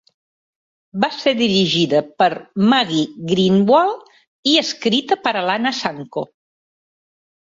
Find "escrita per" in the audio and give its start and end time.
4.65-5.35